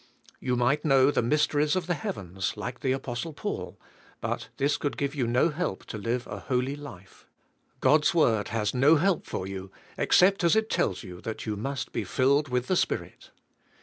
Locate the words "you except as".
9.45-10.55